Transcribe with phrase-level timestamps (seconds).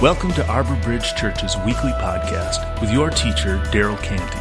[0.00, 4.38] Welcome to Arbor Bridge Church's weekly podcast with your teacher, Daryl Canty.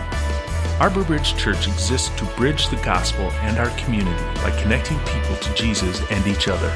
[0.81, 5.53] Arbor Bridge Church exists to bridge the gospel and our community by connecting people to
[5.55, 6.69] Jesus and each other.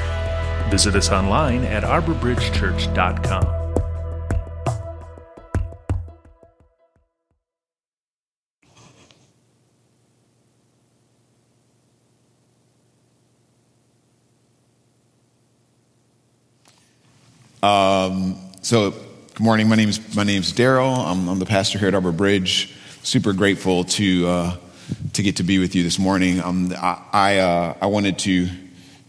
[0.68, 3.62] Visit us online at arborbridgechurch.com.
[17.62, 19.68] Um, so, good morning.
[19.68, 20.96] My name is my name's Daryl.
[20.96, 22.72] I'm, I'm, the pastor here at Arbor Bridge.
[23.02, 24.56] Super grateful to uh,
[25.12, 26.40] to get to be with you this morning.
[26.40, 28.48] Um, I I, uh, I, wanted to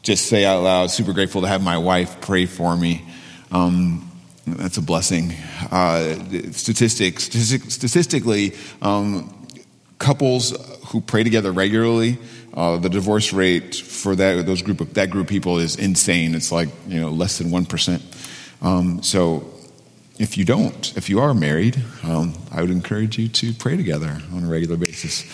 [0.01, 3.05] just say out loud, super grateful to have my wife pray for me.
[3.49, 4.11] Um,
[4.45, 5.33] that's a blessing.
[5.71, 6.15] Uh,
[6.51, 9.47] statistics, statistically, um,
[9.99, 10.51] couples
[10.87, 12.17] who pray together regularly,
[12.53, 16.35] uh, the divorce rate for that those group of, that group of people is insane.
[16.35, 18.03] It's like you know less than one percent.
[18.61, 19.55] Um, so
[20.17, 24.21] if you don't, if you are married, um, I would encourage you to pray together
[24.33, 25.25] on a regular basis.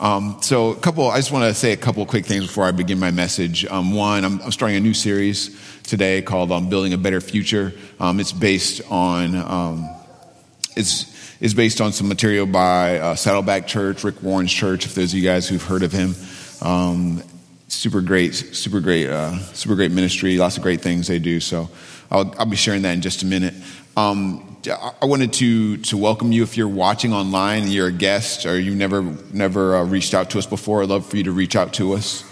[0.00, 2.70] Um, so, a couple, I just want to say a couple quick things before I
[2.70, 3.66] begin my message.
[3.66, 7.74] Um, one, I'm, I'm, starting a new series today called um, Building a Better Future.
[7.98, 9.90] Um, it's based on, um,
[10.74, 15.18] it's, based on some material by uh, Saddleback Church, Rick Warren's church, if those of
[15.18, 16.14] you guys who've heard of him.
[17.72, 21.40] Super great, super great, uh, super great ministry, lots of great things they do.
[21.40, 21.70] So,
[22.10, 23.54] I'll, I'll be sharing that in just a minute.
[23.96, 28.44] Um, I wanted to to welcome you if you're watching online and you're a guest
[28.44, 30.82] or you never never uh, reached out to us before.
[30.82, 32.24] I'd love for you to reach out to us.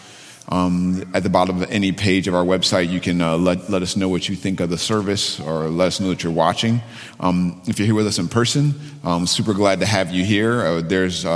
[0.50, 3.82] Um, at the bottom of any page of our website, you can uh, let, let
[3.82, 6.80] us know what you think of the service or let us know that you're watching.
[7.20, 10.62] Um, if you're here with us in person, I'm super glad to have you here.
[10.64, 11.26] Uh, there's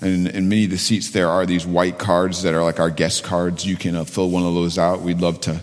[0.00, 2.90] in, in, many of the seats there are these white cards that are like our
[2.90, 3.66] guest cards.
[3.66, 5.00] You can uh, fill one of those out.
[5.00, 5.60] We'd love to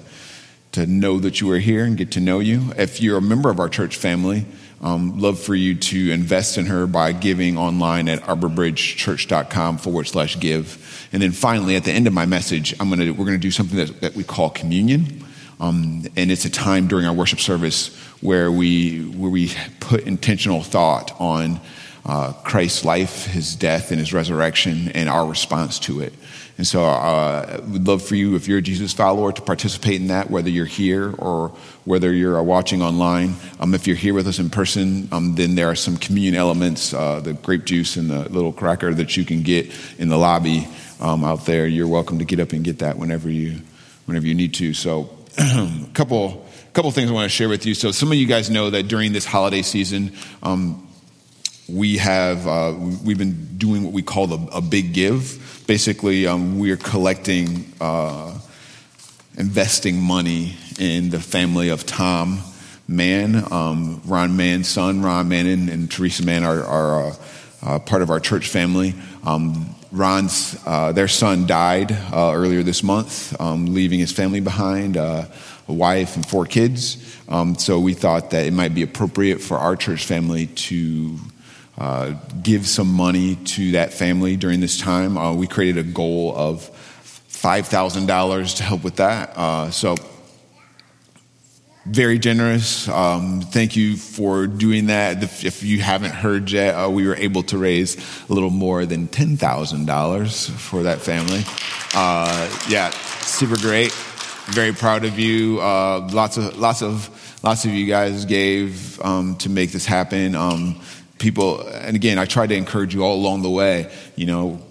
[0.73, 2.73] to know that you are here and get to know you.
[2.77, 4.45] If you're a member of our church family,
[4.81, 10.39] um, love for you to invest in her by giving online at arborbridgechurch.com forward slash
[10.39, 11.07] give.
[11.13, 13.51] And then finally, at the end of my message, I'm gonna, we're going to do
[13.51, 15.23] something that, that, we call communion.
[15.59, 20.63] Um, and it's a time during our worship service where we, where we put intentional
[20.63, 21.61] thought on
[22.05, 26.13] uh, Christ's life, his death, and his resurrection, and our response to it.
[26.57, 30.07] And so uh, we'd love for you, if you're a Jesus follower, to participate in
[30.07, 31.49] that, whether you're here or
[31.85, 33.35] whether you're uh, watching online.
[33.59, 36.93] Um, if you're here with us in person, um, then there are some communion elements,
[36.93, 40.67] uh, the grape juice and the little cracker that you can get in the lobby
[40.99, 41.65] um, out there.
[41.65, 43.61] You're welcome to get up and get that whenever you,
[44.05, 44.73] whenever you need to.
[44.73, 45.09] So
[45.39, 47.73] a couple, couple things I want to share with you.
[47.73, 50.11] So some of you guys know that during this holiday season,
[50.43, 50.87] um,
[51.67, 56.59] we have uh, we've been doing what we call a, a big give basically, um,
[56.59, 58.37] we are collecting, uh,
[59.37, 62.39] investing money in the family of Tom
[62.87, 67.15] Mann, um, Ron Mann's son, Ron Mann, and, and Teresa Mann are, are uh,
[67.61, 68.93] uh, part of our church family.
[69.25, 74.97] Um, Ron's, uh, their son died uh, earlier this month, um, leaving his family behind,
[74.97, 75.29] a
[75.67, 76.97] wife and four kids.
[77.29, 81.17] Um, so we thought that it might be appropriate for our church family to
[81.77, 85.17] uh, give some money to that family during this time.
[85.17, 86.69] Uh, we created a goal of
[87.29, 89.35] $5,000 to help with that.
[89.35, 89.95] Uh, so,
[91.85, 92.87] very generous.
[92.87, 95.21] Um, thank you for doing that.
[95.43, 97.97] If you haven't heard yet, uh, we were able to raise
[98.29, 101.43] a little more than $10,000 for that family.
[101.93, 103.91] Uh, yeah, super great.
[104.45, 105.57] Very proud of you.
[105.57, 107.09] Lots of, lots of,
[107.43, 110.35] lots of you guys gave um, to make this happen.
[110.35, 110.79] Um,
[111.23, 114.61] people, and again, I try to encourage you all along the way, you know,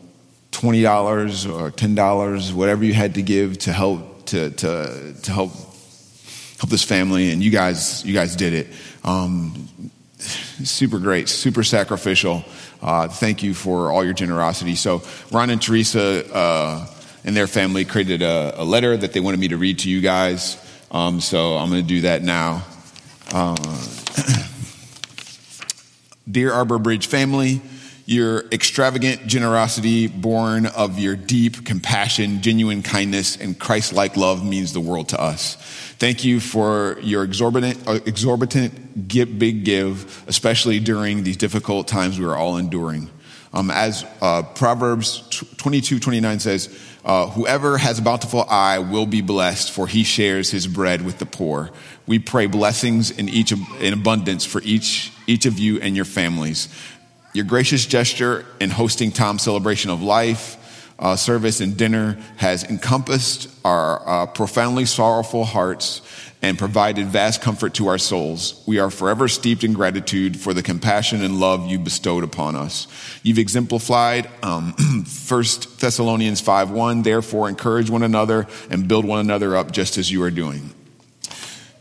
[0.53, 6.69] $20 or $10, whatever you had to give to help, to, to, to help, help
[6.69, 7.33] this family.
[7.33, 8.67] And you guys, you guys did it.
[9.03, 9.69] Um,
[10.19, 12.45] super great, super sacrificial.
[12.83, 14.75] Uh, thank you for all your generosity.
[14.75, 15.03] So
[15.33, 16.87] Ron and Teresa, uh,
[17.25, 20.01] and their family created a, a, letter that they wanted me to read to you
[20.03, 20.59] guys.
[20.91, 22.67] Um, so I'm going to do that now.
[23.33, 23.57] Uh,
[26.31, 27.61] Dear Arbor Bridge family,
[28.07, 34.73] your extravagant generosity, born of your deep compassion, genuine kindness, and Christ like love, means
[34.73, 35.57] the world to us.
[35.99, 42.25] Thank you for your exorbitant, uh, exorbitant big give, especially during these difficult times we
[42.25, 43.11] are all enduring.
[43.53, 45.29] Um, as uh, Proverbs
[45.59, 50.51] 22 29 says, uh, Whoever has a bountiful eye will be blessed, for he shares
[50.51, 51.71] his bread with the poor.
[52.07, 56.69] We pray blessings in, each, in abundance for each, each of you and your families.
[57.33, 60.59] Your gracious gesture in hosting Tom's celebration of life,
[60.99, 66.03] uh, service, and dinner has encompassed our uh, profoundly sorrowful hearts
[66.43, 68.63] and provided vast comfort to our souls.
[68.67, 72.89] We are forever steeped in gratitude for the compassion and love you bestowed upon us.
[73.23, 74.73] You've exemplified um,
[75.29, 75.45] 1
[75.79, 80.23] Thessalonians 5 1, therefore encourage one another and build one another up just as you
[80.25, 80.75] are doing.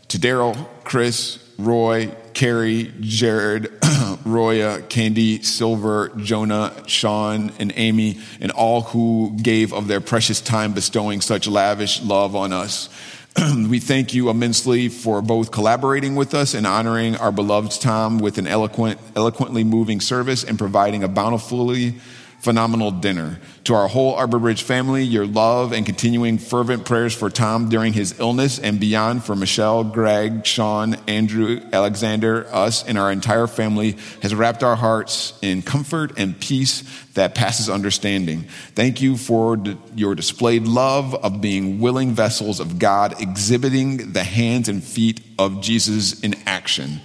[0.08, 3.72] To Daryl, Chris, Roy, Carrie, Jared,
[4.24, 10.72] Roya, Candy, Silver, Jonah, Sean, and Amy, and all who gave of their precious time
[10.72, 12.88] bestowing such lavish love on us.
[13.68, 18.36] we thank you immensely for both collaborating with us and honoring our beloved Tom with
[18.36, 21.94] an eloquent, eloquently moving service and providing a bountifully
[22.42, 23.38] phenomenal dinner.
[23.64, 27.92] To our whole Arbor Bridge family, your love and continuing fervent prayers for Tom during
[27.92, 33.96] his illness and beyond for Michelle, Greg, Sean, Andrew, Alexander, us, and our entire family
[34.22, 36.82] has wrapped our hearts in comfort and peace
[37.14, 38.42] that passes understanding.
[38.74, 39.56] Thank you for
[39.94, 45.60] your displayed love of being willing vessels of God, exhibiting the hands and feet of
[45.60, 47.00] Jesus in action.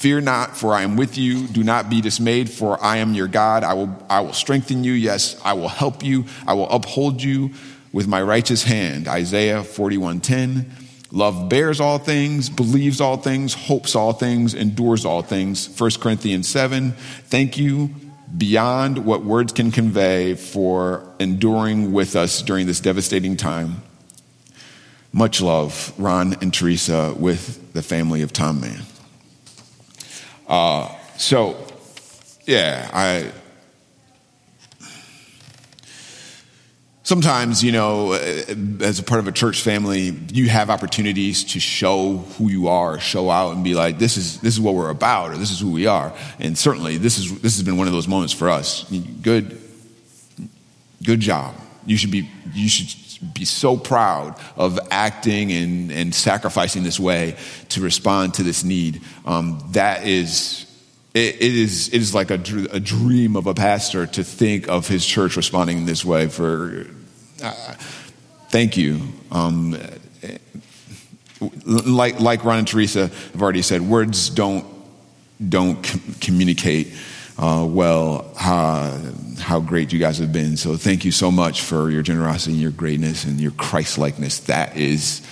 [0.01, 1.47] Fear not, for I am with you.
[1.47, 3.63] Do not be dismayed, for I am your God.
[3.65, 4.93] I will, I will strengthen you.
[4.93, 6.25] Yes, I will help you.
[6.47, 7.51] I will uphold you
[7.93, 9.09] with my righteous hand.
[9.09, 10.65] Isaiah 41:10.
[11.13, 15.69] Love bears all things, believes all things, hopes all things, endures all things.
[15.79, 16.93] 1 Corinthians 7.
[17.27, 17.91] Thank you
[18.35, 23.83] beyond what words can convey for enduring with us during this devastating time.
[25.13, 28.81] Much love, Ron and Teresa, with the family of Tom Mann.
[30.51, 31.57] Uh, so,
[32.45, 33.31] yeah, I.
[37.05, 42.19] Sometimes, you know, as a part of a church family, you have opportunities to show
[42.37, 45.33] who you are, show out and be like, this is, this is what we're about,
[45.33, 46.13] or this is who we are.
[46.39, 48.89] And certainly, this, is, this has been one of those moments for us.
[49.23, 49.61] Good,
[51.03, 51.55] good job.
[51.85, 52.89] You should be, you should
[53.35, 57.37] be so proud of acting and, and sacrificing this way
[57.71, 59.03] to respond to this need.
[59.27, 60.67] Um, that is,
[61.13, 62.41] it, it is, it is like a,
[62.73, 66.29] a, dream of a pastor to think of his church responding in this way.
[66.29, 66.87] For
[67.43, 67.75] uh,
[68.49, 69.01] thank you.
[69.31, 69.77] Um,
[71.67, 74.67] like like Ron and Teresa have already said, words don't
[75.49, 76.93] don't com- communicate
[77.41, 78.97] uh, well how,
[79.39, 80.57] how great you guys have been.
[80.59, 84.41] So thank you so much for your generosity and your greatness and your Christ likeness.
[84.41, 85.27] That is,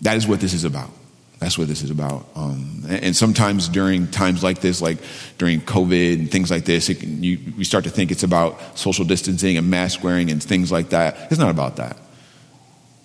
[0.00, 0.90] that is what this is about.
[1.38, 2.26] That's what this is about.
[2.34, 4.96] Um, and sometimes during times like this, like
[5.36, 9.04] during COVID and things like this, it, you, we start to think it's about social
[9.04, 11.30] distancing and mask wearing and things like that.
[11.30, 11.98] It's not about that.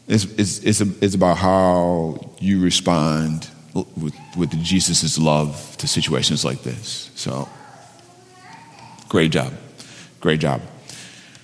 [0.07, 6.45] It's, it's, it's, a, it's about how you respond with, with Jesus' love to situations
[6.45, 7.11] like this.
[7.15, 7.49] So
[9.11, 9.51] Great job.
[10.21, 10.61] Great job.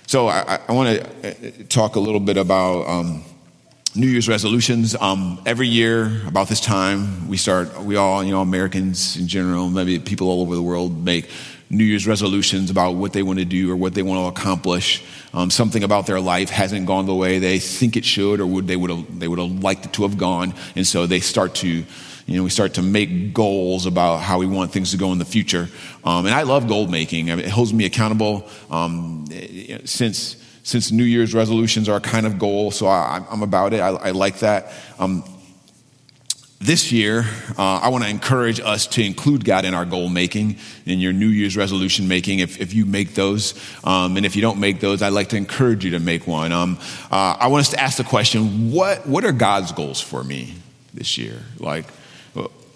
[0.06, 3.26] So I, I want to uh, talk a little bit about um,
[3.94, 4.96] New Year's resolutions.
[4.96, 7.84] Um, every year about this time, we start.
[7.84, 11.30] We all, you know, Americans in general, maybe people all over the world, make
[11.70, 15.04] New Year's resolutions about what they want to do or what they want to accomplish.
[15.34, 18.68] Um, something about their life hasn't gone the way they think it should, or would
[18.68, 21.54] they would have they would have liked it to have gone, and so they start
[21.56, 21.84] to
[22.28, 25.18] you know, we start to make goals about how we want things to go in
[25.18, 25.70] the future.
[26.04, 27.32] Um, and I love goal making.
[27.32, 28.48] I mean, it holds me accountable.
[28.70, 29.26] Um,
[29.86, 33.80] since since New Year's resolutions are a kind of goal, so I, am about it.
[33.80, 34.74] I, I like that.
[35.00, 35.24] Um,
[36.60, 37.24] this year,
[37.58, 41.14] uh, I want to encourage us to include God in our goal making, in your
[41.14, 43.54] New Year's resolution making, if, if you make those.
[43.86, 46.52] Um, and if you don't make those, I'd like to encourage you to make one.
[46.52, 46.80] Um,
[47.10, 50.56] uh, I want us to ask the question what, what are God's goals for me
[50.94, 51.44] this year?
[51.60, 51.86] Like,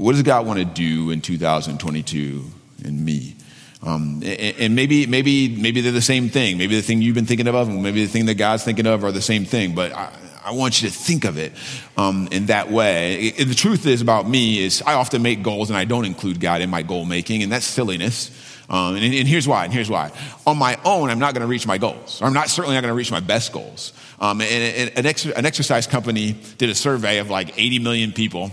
[0.02, 2.44] what does God want to do in 2022
[2.84, 3.36] in me?
[3.84, 6.58] Um, and, maybe, maybe, maybe they're the same thing.
[6.58, 9.04] Maybe the thing you've been thinking of, and maybe the thing that God's thinking of
[9.04, 9.74] are the same thing.
[9.74, 10.12] But I,
[10.44, 11.54] I want you to think of it
[11.98, 13.28] um, in that way.
[13.28, 16.40] It, the truth is about me is I often make goals and I don't include
[16.40, 18.30] God in my goal making, and that's silliness.
[18.70, 19.66] Um, and, and, here's why.
[19.66, 20.12] And here's why.
[20.48, 22.22] On my own, I'm not going to reach my goals.
[22.22, 23.94] I'm not certainly not going to reach my best goals.
[24.20, 28.12] Um, and, and an, ex- an exercise company did a survey of like 80 million
[28.14, 28.52] people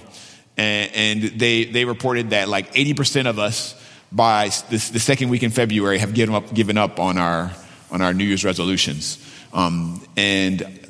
[0.58, 3.74] and, they, they reported that like 80% of us
[4.10, 7.52] by this, the second week in February have given up, given up on, our,
[7.90, 9.24] on our New Year's resolutions.
[9.52, 10.88] Um, and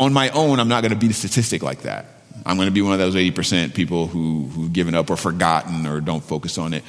[0.00, 2.06] on my own, I'm not going to beat a statistic like that.
[2.46, 5.86] I'm going to be one of those 80% people who, who've given up or forgotten
[5.86, 6.84] or don't focus on it.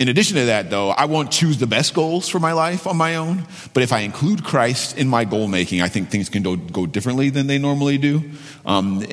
[0.00, 2.96] In addition to that, though, I won't choose the best goals for my life on
[2.96, 3.44] my own.
[3.74, 6.86] But if I include Christ in my goal making, I think things can go, go
[6.86, 8.30] differently than they normally do.
[8.64, 9.04] Um,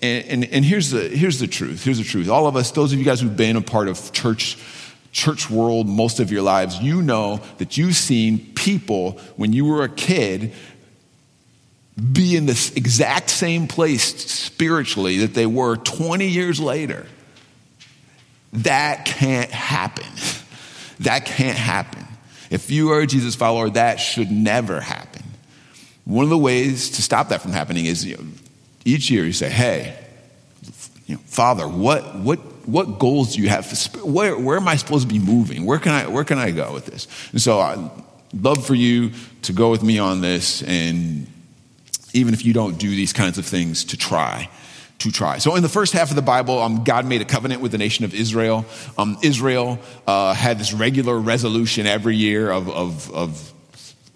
[0.00, 1.82] and, and, and here's, the, here's the truth.
[1.82, 2.28] Here's the truth.
[2.28, 4.56] All of us, those of you guys who've been a part of church,
[5.10, 9.82] church world most of your lives, you know that you've seen people when you were
[9.82, 10.52] a kid
[12.12, 17.08] be in this exact same place spiritually that they were 20 years later.
[18.52, 20.06] That can't happen.
[21.00, 22.06] That can't happen.
[22.50, 25.22] If you are a Jesus follower, that should never happen.
[26.04, 28.24] One of the ways to stop that from happening is you know,
[28.84, 29.98] each year you say, hey,
[31.06, 33.70] you know, Father, what, what, what goals do you have?
[34.02, 35.66] Where, where am I supposed to be moving?
[35.66, 37.06] Where can I, where can I go with this?
[37.32, 37.90] And so I'd
[38.32, 39.12] love for you
[39.42, 41.26] to go with me on this and
[42.14, 44.48] even if you don't do these kinds of things, to try.
[45.02, 45.38] To try.
[45.38, 47.78] So, in the first half of the Bible, um, God made a covenant with the
[47.78, 48.66] nation of Israel.
[48.96, 49.78] Um, Israel
[50.08, 53.52] uh, had this regular resolution every year of, of, of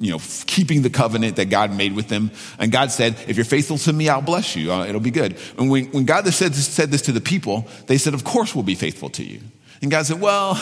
[0.03, 2.33] you know, keeping the covenant that God made with them.
[2.59, 4.73] And God said, if you're faithful to me, I'll bless you.
[4.73, 5.39] Uh, it'll be good.
[5.57, 8.53] And when, when God said this, said this to the people, they said, of course
[8.53, 9.41] we'll be faithful to you.
[9.81, 10.57] And God said, well,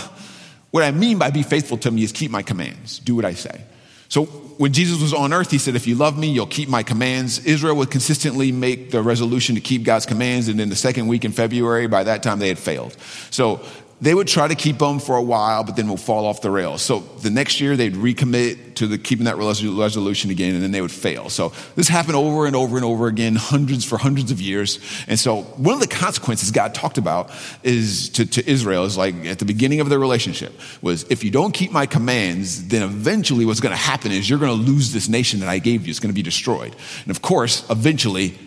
[0.71, 2.99] what I mean by be faithful to me is keep my commands.
[2.99, 3.63] Do what I say.
[4.11, 6.83] So when Jesus was on earth, he said, If you love me, you'll keep my
[6.83, 7.39] commands.
[7.47, 10.49] Israel would consistently make the resolution to keep God's commands.
[10.49, 12.97] And in the second week in February, by that time, they had failed.
[13.31, 13.65] So
[14.01, 16.51] they would try to keep them for a while, but then would fall off the
[16.51, 16.81] rails.
[16.81, 20.81] So the next year they'd recommit to the, keeping that resolution again, and then they
[20.81, 21.29] would fail.
[21.29, 24.79] So this happened over and over and over again, hundreds for hundreds of years.
[25.07, 27.31] And so one of the consequences God talked about
[27.63, 31.31] is to, to Israel is like at the beginning of their relationship was if you
[31.31, 34.95] don't keep my commands, then eventually what's going to happen is you're going to lose
[34.95, 35.91] this nation that I gave you.
[35.91, 36.75] It's going to be destroyed.
[37.03, 38.39] And of course, eventually,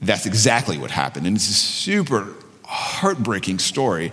[0.00, 1.26] that's exactly what happened.
[1.26, 2.28] And it's a super
[2.64, 4.12] heartbreaking story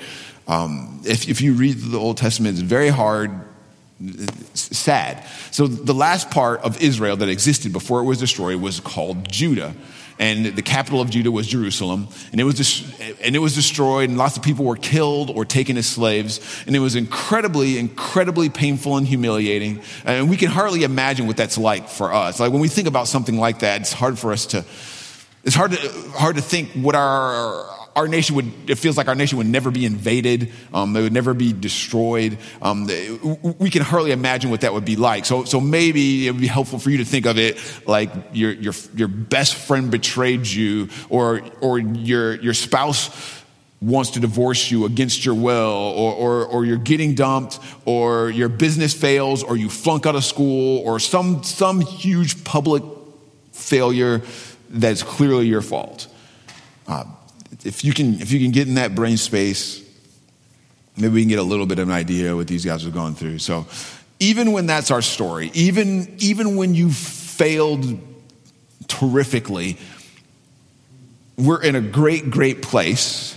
[0.51, 3.31] um, if, if you read the Old Testament, it's very hard,
[4.53, 5.25] sad.
[5.51, 9.73] So the last part of Israel that existed before it was destroyed was called Judah.
[10.19, 12.09] And the capital of Judah was Jerusalem.
[12.33, 12.83] And it was,
[13.21, 16.41] and it was destroyed, and lots of people were killed or taken as slaves.
[16.67, 19.81] And it was incredibly, incredibly painful and humiliating.
[20.03, 22.41] And we can hardly imagine what that's like for us.
[22.41, 24.65] Like when we think about something like that, it's hard for us to,
[25.45, 29.15] it's hard to, hard to think what our, our nation would, it feels like our
[29.15, 30.51] nation would never be invaded.
[30.73, 32.37] Um, it would never be destroyed.
[32.61, 32.87] Um,
[33.59, 35.25] we can hardly imagine what that would be like.
[35.25, 38.53] So, so maybe it would be helpful for you to think of it like your,
[38.53, 43.41] your, your best friend betrayed you or, or your, your spouse
[43.81, 48.47] wants to divorce you against your will, or, or, or, you're getting dumped, or your
[48.47, 52.83] business fails, or you flunk out of school, or some, some huge public
[53.51, 54.21] failure
[54.69, 56.07] that's clearly your fault.
[56.87, 57.05] Uh,
[57.63, 59.81] if you can, if you can get in that brain space,
[60.97, 63.15] maybe we can get a little bit of an idea what these guys are going
[63.15, 63.39] through.
[63.39, 63.67] So,
[64.19, 67.99] even when that's our story, even even when you failed
[68.87, 69.77] terrifically,
[71.37, 73.35] we're in a great, great place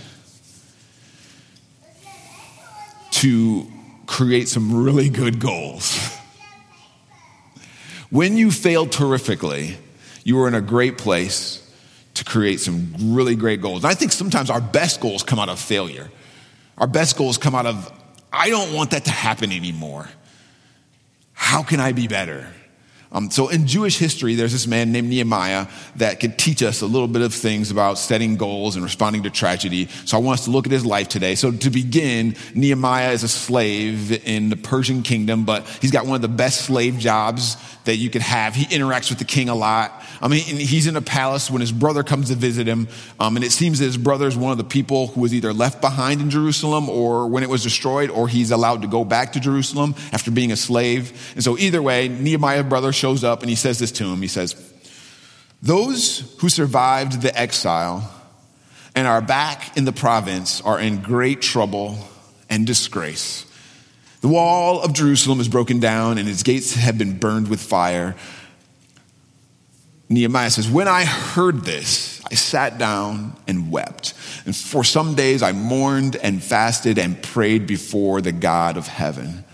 [3.11, 3.65] to
[4.05, 5.97] create some really good goals.
[8.11, 9.77] When you failed terrifically,
[10.23, 11.64] you are in a great place
[12.15, 13.83] to create some really great goals.
[13.83, 16.09] And I think sometimes our best goals come out of failure.
[16.77, 17.91] Our best goals come out of,
[18.33, 20.09] I don't want that to happen anymore.
[21.33, 22.47] How can I be better?
[23.15, 26.85] Um, so in Jewish history, there's this man named Nehemiah that can teach us a
[26.85, 29.87] little bit of things about setting goals and responding to tragedy.
[30.03, 31.35] So I want us to look at his life today.
[31.35, 36.17] So to begin, Nehemiah is a slave in the Persian kingdom, but he's got one
[36.17, 37.55] of the best slave jobs
[37.85, 38.53] that you could have.
[38.53, 40.03] He interacts with the king a lot.
[40.21, 42.87] I mean, he's in a palace when his brother comes to visit him.
[43.19, 45.53] Um, and it seems that his brother is one of the people who was either
[45.53, 49.33] left behind in Jerusalem or when it was destroyed, or he's allowed to go back
[49.33, 51.31] to Jerusalem after being a slave.
[51.35, 54.21] And so either way, Nehemiah's brother up and he says this to him.
[54.21, 54.55] He says,
[55.61, 58.11] those who survived the exile
[58.93, 61.97] and are back in the province are in great trouble
[62.49, 63.45] and disgrace.
[64.21, 68.15] The wall of Jerusalem is broken down and its gates have been burned with fire.
[70.09, 74.13] Nehemiah says, When I heard this, I sat down and wept.
[74.45, 79.44] And for some days I mourned and fasted and prayed before the God of heaven.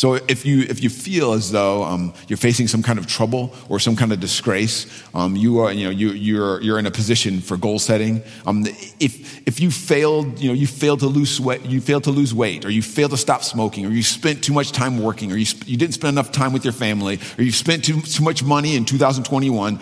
[0.00, 3.54] So if you, if you feel as though um, you're facing some kind of trouble
[3.68, 6.90] or some kind of disgrace, um, you are, you know, you, you're, you're in a
[6.90, 8.22] position for goal setting.
[8.46, 8.64] Um,
[8.98, 12.32] if, if you failed, you know, you failed to lose weight, you failed to lose
[12.32, 15.36] weight, or you failed to stop smoking, or you spent too much time working, or
[15.36, 18.42] you, you didn't spend enough time with your family, or you spent too, too much
[18.42, 19.78] money in 2021,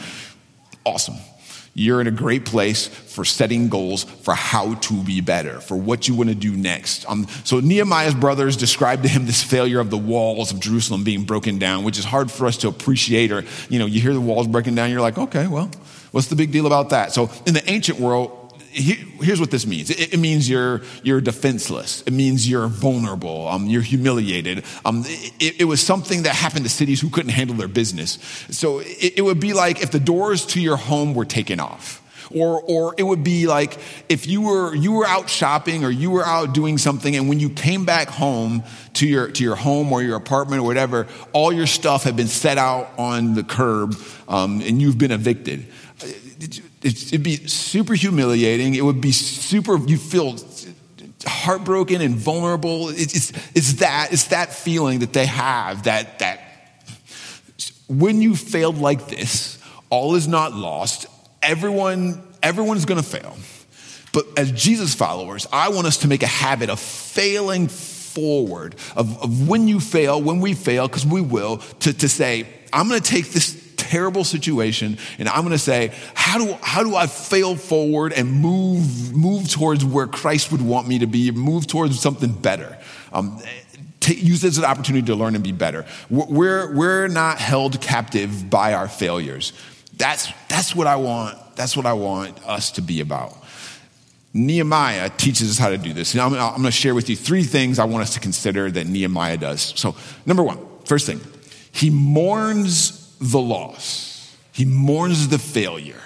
[0.85, 1.15] awesome.
[1.79, 6.09] You're in a great place for setting goals for how to be better, for what
[6.09, 7.09] you want to do next.
[7.09, 11.23] Um, so Nehemiah's brothers described to him this failure of the walls of Jerusalem being
[11.23, 13.31] broken down, which is hard for us to appreciate.
[13.31, 15.71] Or, you know, you hear the walls breaking down, you're like, okay, well,
[16.11, 17.13] what's the big deal about that?
[17.13, 18.48] So in the ancient world,
[18.79, 19.91] here's what this means.
[19.91, 22.03] It, means you're, you're defenseless.
[22.03, 23.49] It means you're vulnerable.
[23.49, 24.65] Um, you're humiliated.
[24.85, 28.19] Um, it, it, was something that happened to cities who couldn't handle their business.
[28.51, 32.05] So it, it would be like if the doors to your home were taken off.
[32.31, 33.79] Or, or it would be like
[34.11, 37.41] if you were, you were out shopping or you were out doing something and when
[37.41, 41.53] you came back home to your, to your home or your apartment or whatever, all
[41.53, 43.97] your stuff had been set out on the curb
[44.29, 45.67] um, and you've been evicted.
[46.83, 48.75] It'd be super humiliating.
[48.75, 50.37] It would be super, you feel
[51.27, 52.89] heartbroken and vulnerable.
[52.91, 56.41] It's, it's, that, it's that feeling that they have that, that
[57.89, 59.59] when you failed like this,
[59.91, 61.07] all is not lost
[61.43, 63.37] everyone, everyone's gonna fail.
[64.13, 69.23] But as Jesus followers, I want us to make a habit of failing forward, of,
[69.23, 73.01] of when you fail, when we fail, because we will, to, to say, I'm gonna
[73.01, 78.13] take this terrible situation and I'm gonna say, how do, how do I fail forward
[78.13, 82.79] and move, move towards where Christ would want me to be, move towards something better?
[83.13, 83.41] Um,
[84.07, 85.87] use this as an opportunity to learn and be better.
[86.09, 89.53] We're, we're not held captive by our failures.
[89.97, 91.39] That's, that's what I want.
[91.57, 93.37] That's what I want us to be about.
[94.33, 96.15] Nehemiah teaches us how to do this.
[96.15, 98.71] Now, I'm, I'm going to share with you three things I want us to consider
[98.71, 99.73] that Nehemiah does.
[99.77, 101.21] So, number one, first thing,
[101.73, 106.03] he mourns the loss, he mourns the failure.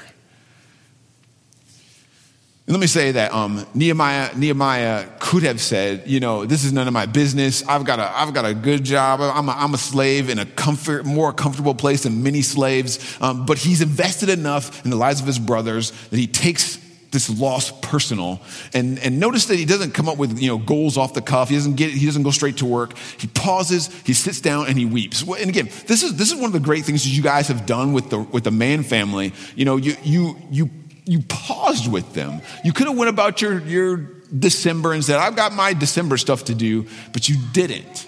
[2.67, 6.73] And let me say that um, Nehemiah, Nehemiah could have said, you know, this is
[6.73, 7.67] none of my business.
[7.67, 9.21] I've got a, I've got a good job.
[9.21, 13.19] I'm a, I'm a slave in a comfort, more comfortable place than many slaves.
[13.21, 16.79] Um, but he's invested enough in the lives of his brothers that he takes
[17.13, 18.41] this loss personal.
[18.75, 21.49] And, and notice that he doesn't come up with, you know, goals off the cuff.
[21.51, 22.97] He doesn't get, he doesn't go straight to work.
[23.19, 25.23] He pauses, he sits down and he weeps.
[25.23, 27.67] And again, this is, this is one of the great things that you guys have
[27.67, 29.33] done with the, with the Mann family.
[29.55, 30.71] You know, you, you, you
[31.05, 32.41] you paused with them.
[32.65, 36.45] You could have went about your, your December and said, I've got my December stuff
[36.45, 38.07] to do, but you didn't.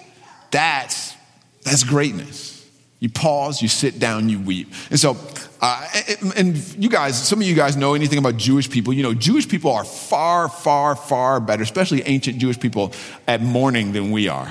[0.53, 1.15] That's,
[1.63, 2.54] that's greatness.
[3.05, 4.73] You pause, you sit down, you weep.
[4.89, 5.19] And so,
[5.61, 5.87] uh,
[6.39, 8.95] and, you guys, some of you guys know anything about Jewish people.
[8.95, 12.95] You know, Jewish people are far, far, far better, especially ancient Jewish people,
[13.29, 14.49] at mourning than we are.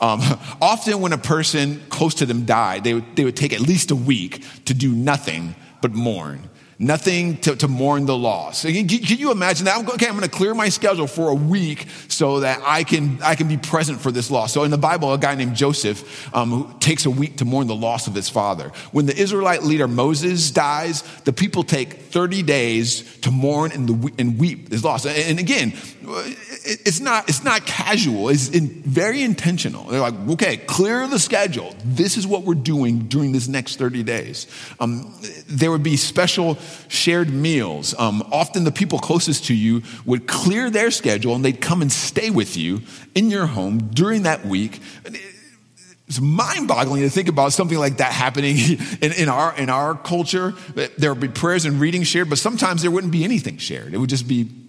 [0.00, 0.20] Um,
[0.62, 3.90] often, when a person close to them died, they would, they would take at least
[3.90, 8.62] a week to do nothing but mourn nothing to, to mourn the loss.
[8.62, 9.78] Can, can you imagine that?
[9.78, 13.18] I'm, okay, I'm going to clear my schedule for a week so that I can,
[13.22, 14.52] I can be present for this loss.
[14.52, 17.66] So in the Bible, a guy named Joseph um, who takes a week to mourn
[17.66, 18.70] the loss of his father.
[18.90, 24.12] When the Israelite leader Moses dies, the people take 30 days to mourn and, the,
[24.18, 25.06] and weep his loss.
[25.06, 25.72] And again,
[26.04, 28.28] it's not, it's not casual.
[28.28, 29.84] It's in, very intentional.
[29.84, 31.74] They're like, okay, clear the schedule.
[31.84, 34.46] This is what we're doing during this next 30 days.
[34.80, 35.14] Um,
[35.46, 37.94] there would be special shared meals.
[37.98, 41.92] Um, often the people closest to you would clear their schedule and they'd come and
[41.92, 42.82] stay with you
[43.14, 44.80] in your home during that week.
[46.08, 48.56] It's mind boggling to think about something like that happening
[49.00, 50.52] in, in, our, in our culture.
[50.98, 53.94] There would be prayers and reading shared, but sometimes there wouldn't be anything shared.
[53.94, 54.61] It would just be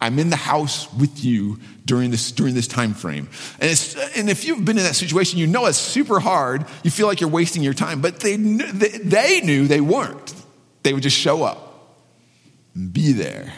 [0.00, 3.28] I'm in the house with you during this, during this time frame.
[3.60, 6.66] And, and if you've been in that situation, you know it's super hard.
[6.84, 10.34] You feel like you're wasting your time, but they, they, they knew they weren't.
[10.84, 11.96] They would just show up
[12.74, 13.52] and be there.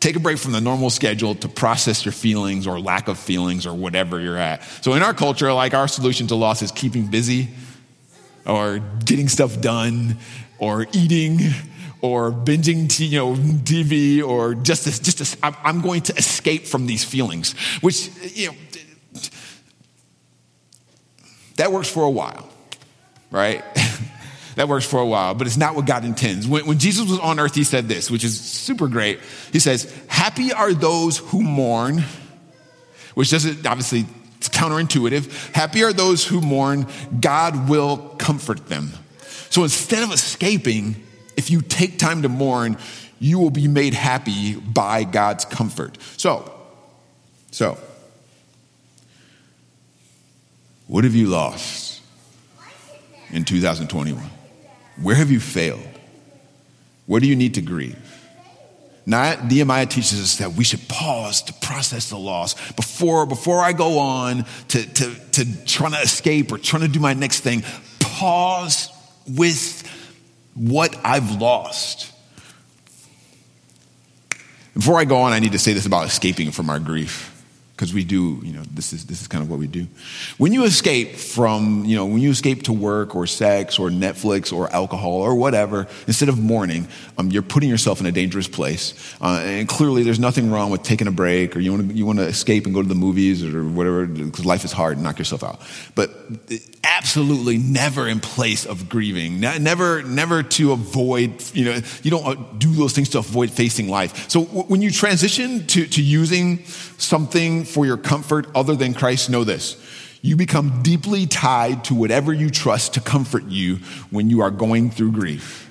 [0.00, 3.66] Take a break from the normal schedule to process your feelings or lack of feelings
[3.66, 4.62] or whatever you're at.
[4.82, 7.48] So in our culture, like our solution to loss is keeping busy
[8.44, 10.18] or getting stuff done
[10.58, 11.38] or eating
[12.04, 16.66] or binging t- you know, TV or just, a, just a, I'm going to escape
[16.66, 18.54] from these feelings, which, you know,
[21.56, 22.46] that works for a while,
[23.30, 23.64] right?
[24.56, 26.46] that works for a while, but it's not what God intends.
[26.46, 29.18] When, when, Jesus was on earth, he said this, which is super great.
[29.50, 32.04] He says, Happy are those who mourn,
[33.14, 34.04] which doesn't, obviously,
[34.36, 35.54] it's counterintuitive.
[35.54, 36.86] Happy are those who mourn,
[37.18, 38.90] God will comfort them.
[39.48, 40.96] So instead of escaping,
[41.36, 42.78] if you take time to mourn,
[43.18, 45.98] you will be made happy by God's comfort.
[46.16, 46.52] So,
[47.50, 47.78] so,
[50.86, 52.02] what have you lost
[53.30, 54.22] in 2021?
[55.00, 55.88] Where have you failed?
[57.06, 57.98] Where do you need to grieve?
[59.06, 63.72] Now, Nehemiah teaches us that we should pause to process the loss before, before I
[63.72, 67.62] go on to, to, to trying to escape or trying to do my next thing.
[68.00, 68.90] Pause
[69.28, 69.82] with
[70.54, 72.12] what I've lost.
[74.74, 77.30] Before I go on, I need to say this about escaping from our grief.
[77.74, 79.88] because we do, you know, this is, this is kind of what we do.
[80.38, 84.52] When you escape from, you know, when you escape to work or sex or Netflix
[84.52, 86.86] or alcohol or whatever, instead of mourning,
[87.18, 89.16] um, you're putting yourself in a dangerous place.
[89.20, 92.06] Uh, and clearly there's nothing wrong with taking a break or you want to, you
[92.06, 95.02] want to escape and go to the movies or whatever, because life is hard, and
[95.02, 95.60] knock yourself out.
[95.96, 96.10] But
[96.84, 102.34] absolutely never in place of grieving, never, never to avoid, you know, you don't uh,
[102.58, 104.30] do those things to avoid facing life.
[104.30, 109.44] So when you transition to, to using something for your comfort other than Christ, know
[109.44, 109.80] this.
[110.22, 113.76] You become deeply tied to whatever you trust to comfort you
[114.10, 115.70] when you are going through grief.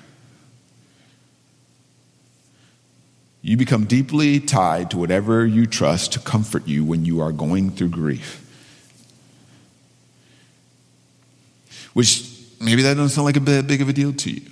[3.42, 7.72] You become deeply tied to whatever you trust to comfort you when you are going
[7.72, 8.43] through grief.
[11.94, 12.30] Which
[12.60, 14.42] maybe that doesn't sound like a big of a deal to you.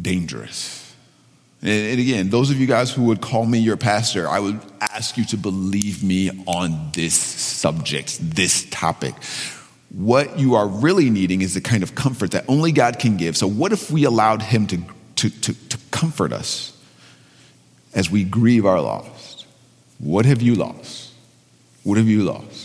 [0.00, 0.82] Dangerous.
[1.62, 5.16] And again, those of you guys who would call me your pastor, I would ask
[5.16, 9.14] you to believe me on this subject, this topic.
[9.90, 13.36] What you are really needing is the kind of comfort that only God can give.
[13.36, 14.82] So, what if we allowed Him to,
[15.16, 16.76] to, to, to comfort us
[17.94, 19.46] as we grieve our loss?
[19.98, 21.12] What have you lost?
[21.84, 22.61] What have you lost?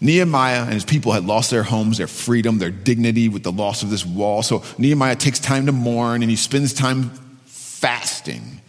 [0.00, 3.82] Nehemiah and his people had lost their homes, their freedom, their dignity with the loss
[3.82, 4.42] of this wall.
[4.42, 7.10] So Nehemiah takes time to mourn and he spends time
[7.46, 8.60] fasting.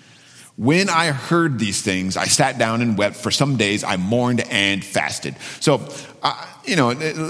[0.57, 3.15] When I heard these things, I sat down and wept.
[3.15, 5.35] For some days, I mourned and fasted.
[5.59, 5.81] So,
[6.21, 6.89] uh, you know,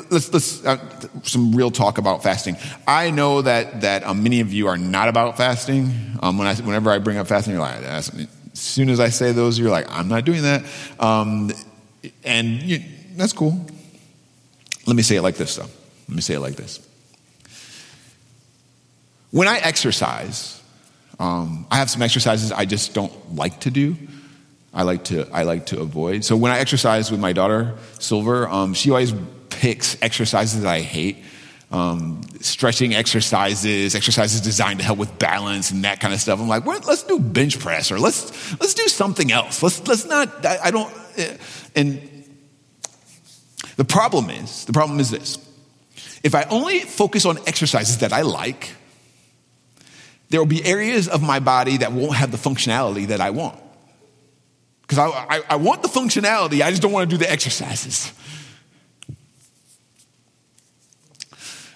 [0.10, 0.78] let's, let's uh,
[1.24, 2.58] some real talk about fasting.
[2.88, 5.94] I know that that um, many of you are not about fasting.
[6.22, 8.12] Um, when I, whenever I bring up fasting, you're like, as
[8.54, 10.66] soon as I say those, you're like, I'm not doing that.
[11.00, 11.52] Um,
[12.26, 12.82] and you,
[13.16, 13.66] that's cool.
[14.88, 15.68] Let me say it like this, though.
[16.08, 16.86] Let me say it like this.
[19.32, 20.62] When I exercise,
[21.20, 23.96] um, I have some exercises I just don't like to do.
[24.74, 26.26] I like to I like to avoid.
[26.26, 29.14] So when I exercise with my daughter Silver, um, she always
[29.50, 31.18] picks exercises that I hate.
[31.72, 36.42] Um, stretching exercises, exercises designed to help with balance and that kind of stuff.
[36.42, 39.64] I'm like, let's do bench press or let's let's do something else.
[39.64, 40.46] Let's let's not.
[40.46, 40.94] I, I don't.
[41.18, 41.38] Eh,
[41.76, 42.10] and
[43.82, 45.40] the problem is, the problem is this.
[46.22, 48.76] If I only focus on exercises that I like,
[50.30, 53.60] there will be areas of my body that won't have the functionality that I want.
[54.84, 58.14] Because I, I, I, want the functionality, I just don't want to do the exercises.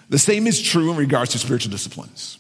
[0.08, 2.38] The same is true in regards to spiritual disciplines.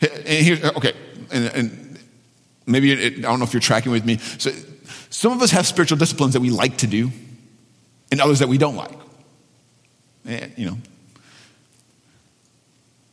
[0.00, 0.94] And here, okay,
[1.30, 1.98] and, and
[2.64, 4.16] maybe it, I don't know if you're tracking with me.
[4.38, 4.50] So
[5.14, 7.12] some of us have spiritual disciplines that we like to do,
[8.10, 8.98] and others that we don't like.
[10.26, 10.76] And, you know.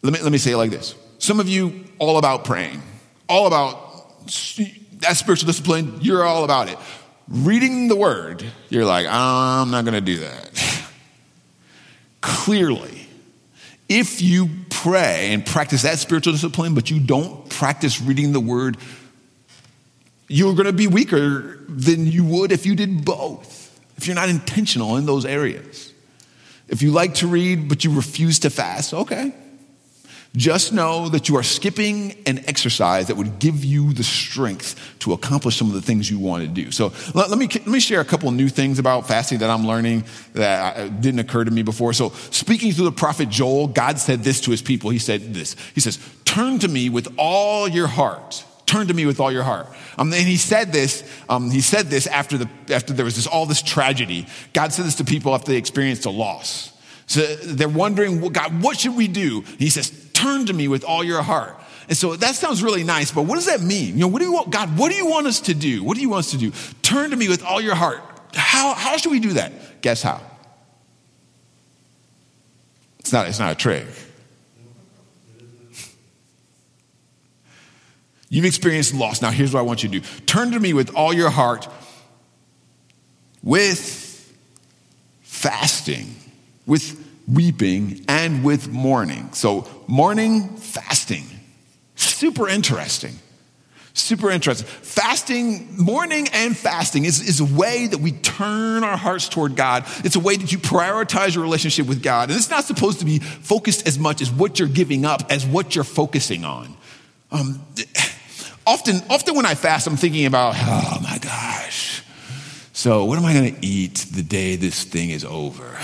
[0.02, 0.96] Let me, let me say it like this.
[1.20, 2.82] Some of you, all about praying,
[3.30, 4.26] all about
[5.02, 6.80] that spiritual discipline, you're all about it.
[7.28, 10.88] Reading the word, you're like, I'm not going to do that.
[12.22, 13.08] Clearly,
[13.88, 18.78] if you pray and practice that spiritual discipline, but you don't practice reading the word
[20.32, 24.30] you're going to be weaker than you would if you did both, if you're not
[24.30, 25.94] intentional in those areas.
[26.70, 29.34] If you like to read, but you refuse to fast, okay.
[30.34, 35.12] Just know that you are skipping an exercise that would give you the strength to
[35.12, 36.72] accomplish some of the things you want to do.
[36.72, 39.68] So let, let me, let me share a couple new things about fasting that I'm
[39.68, 41.92] learning that didn't occur to me before.
[41.92, 44.92] So speaking through the prophet Joel, God said this to his people.
[44.92, 45.58] He said this.
[45.76, 49.44] He says, turn to me with all your heart turn to me with all your
[49.44, 49.68] heart.
[49.98, 53.28] Um, and he said this, um, he said this after, the, after there was this,
[53.28, 54.28] all this tragedy.
[54.54, 56.72] God said this to people after they experienced a loss.
[57.08, 59.42] So they're wondering, God, what should we do?
[59.60, 61.60] he says, turn to me with all your heart.
[61.90, 63.96] And so that sounds really nice, but what does that mean?
[63.96, 65.84] You know, what do you want, God, what do you want us to do?
[65.84, 66.52] What do you want us to do?
[66.82, 68.02] Turn to me with all your heart.
[68.34, 69.82] How, how should we do that?
[69.82, 70.22] Guess how?
[73.00, 73.88] It's not, it's not a trick.
[78.32, 79.22] You've experienced loss.
[79.22, 81.68] Now, here's what I want you to do turn to me with all your heart
[83.44, 84.34] with
[85.22, 86.16] fasting,
[86.66, 89.34] with weeping, and with mourning.
[89.34, 91.26] So, mourning, fasting.
[91.96, 93.16] Super interesting.
[93.94, 94.66] Super interesting.
[94.66, 99.84] Fasting, mourning and fasting is, is a way that we turn our hearts toward God.
[100.06, 102.30] It's a way that you prioritize your relationship with God.
[102.30, 105.46] And it's not supposed to be focused as much as what you're giving up as
[105.46, 106.74] what you're focusing on.
[107.32, 107.66] Um,
[108.66, 112.04] often, often when I fast, I'm thinking about, oh my gosh.
[112.74, 115.78] So, what am I going to eat the day this thing is over?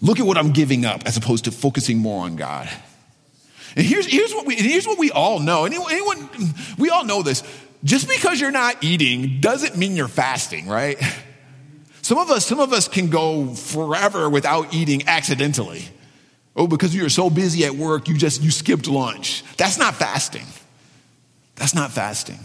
[0.00, 2.68] Look at what I'm giving up as opposed to focusing more on God.
[3.76, 5.64] And here's, here's, what, we, here's what we all know.
[5.64, 6.28] Anyone, anyone,
[6.78, 7.42] we all know this.
[7.84, 10.98] Just because you're not eating doesn't mean you're fasting, right?
[12.02, 15.84] Some of us, some of us can go forever without eating accidentally.
[16.56, 19.44] Oh, because you're so busy at work, you just you skipped lunch.
[19.58, 20.46] That's not fasting.
[21.56, 22.38] That's not fasting.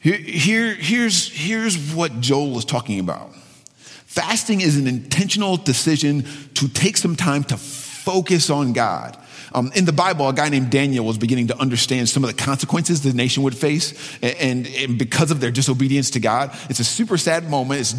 [0.00, 3.34] Here, here, here's, here's what Joel is talking about.
[3.76, 6.24] Fasting is an intentional decision
[6.54, 9.16] to take some time to focus on God.
[9.52, 12.42] Um, in the Bible, a guy named Daniel was beginning to understand some of the
[12.42, 16.84] consequences the nation would face, and, and because of their disobedience to God, it's a
[16.84, 17.80] super sad moment.
[17.80, 17.92] It's,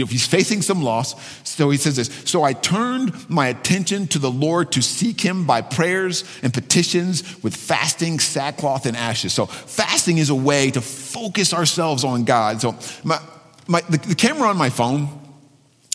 [0.00, 1.14] know, he's facing some loss.
[1.48, 5.46] So he says this So I turned my attention to the Lord to seek him
[5.46, 9.32] by prayers and petitions with fasting, sackcloth, and ashes.
[9.32, 12.60] So fasting is a way to focus ourselves on God.
[12.60, 13.20] So my,
[13.66, 15.08] my, the, the camera on my phone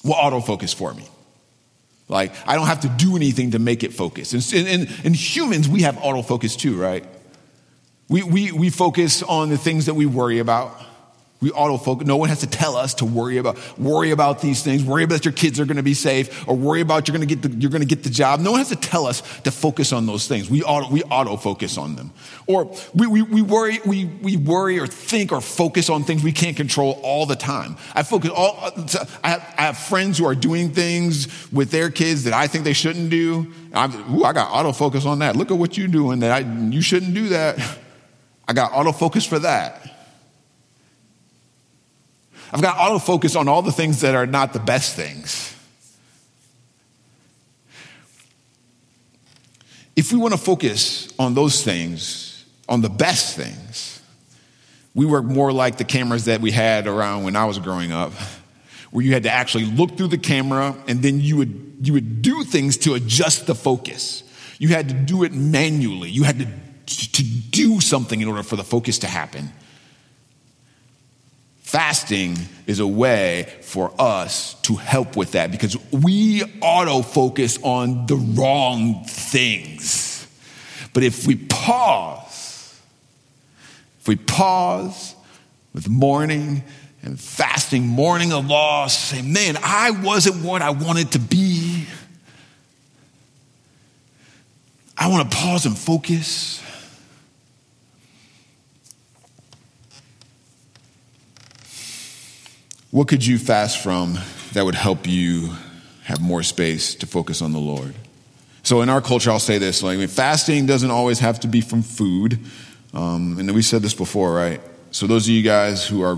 [0.03, 1.07] will autofocus for me.
[2.09, 4.33] Like, I don't have to do anything to make it focus.
[4.53, 7.05] And, and, and humans, we have autofocus too, right?
[8.09, 10.81] We, we, we focus on the things that we worry about.
[11.39, 12.07] We autofocus.
[12.07, 14.83] No one has to tell us to worry about worry about these things.
[14.83, 17.35] Worry about your kids are going to be safe, or worry about you're going to
[17.35, 18.39] get the, you're going to get the job.
[18.39, 20.49] No one has to tell us to focus on those things.
[20.49, 22.11] We auto we auto focus on them,
[22.47, 26.31] or we, we, we worry we we worry or think or focus on things we
[26.31, 27.77] can't control all the time.
[27.93, 28.57] I focus all.
[29.23, 32.63] I have, I have friends who are doing things with their kids that I think
[32.63, 33.53] they shouldn't do.
[33.73, 35.35] I'm, ooh, I got autofocus on that.
[35.35, 36.21] Look at what you're doing.
[36.21, 37.59] That I, you shouldn't do that.
[38.47, 39.96] I got autofocus for that.
[42.51, 45.53] I've got autofocus on all the things that are not the best things.
[49.95, 54.01] If we want to focus on those things, on the best things,
[54.93, 58.13] we work more like the cameras that we had around when I was growing up,
[58.91, 62.21] where you had to actually look through the camera and then you would, you would
[62.21, 64.23] do things to adjust the focus.
[64.59, 66.09] You had to do it manually.
[66.09, 66.45] You had to,
[66.85, 69.51] to do something in order for the focus to happen.
[71.67, 78.05] Fasting is a way for us to help with that because we auto focus on
[78.05, 80.25] the wrong things.
[80.93, 82.79] But if we pause,
[83.99, 85.13] if we pause
[85.73, 86.63] with mourning
[87.01, 91.85] and fasting, mourning a loss, say, man, I wasn't what I wanted to be.
[94.97, 96.63] I want to pause and focus.
[102.97, 104.17] What could you fast from
[104.53, 105.51] that would help you
[106.05, 107.93] have more space to focus on the Lord?
[108.63, 111.47] So in our culture, I'll say this: like, I mean, fasting doesn't always have to
[111.47, 112.39] be from food,
[112.95, 114.59] um, and we said this before, right?
[114.89, 116.15] So those of you guys who are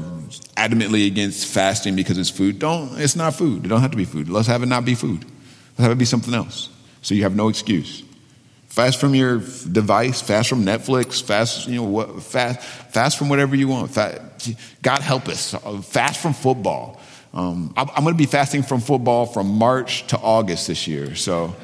[0.55, 2.97] adamantly against fasting because it's food, don't.
[2.97, 3.65] It's not food.
[3.65, 4.29] It don't have to be food.
[4.29, 5.25] Let's have it not be food.
[5.71, 6.69] Let's have it be something else.
[7.01, 8.03] So you have no excuse.
[8.69, 13.67] Fast from your device, fast from Netflix, fast, you know, fast, fast from whatever you
[13.67, 13.89] want.
[13.89, 14.53] Fast,
[14.83, 15.55] God help us.
[15.85, 17.01] Fast from football.
[17.33, 21.15] Um, I'm, I'm going to be fasting from football from March to August this year.
[21.15, 21.55] So,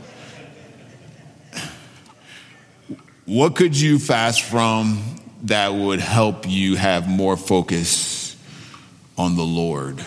[3.26, 8.36] what could you fast from that would help you have more focus
[9.16, 10.04] on the Lord?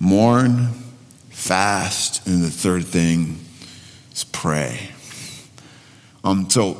[0.00, 0.68] Mourn,
[1.28, 3.43] fast, and the third thing
[4.44, 4.90] pray.
[6.22, 6.76] Um, so,